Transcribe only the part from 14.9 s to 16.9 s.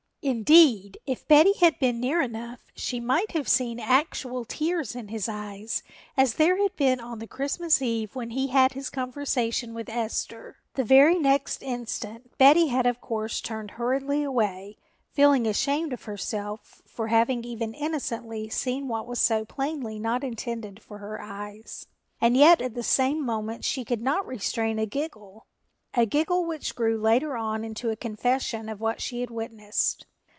feeling ashamed of herself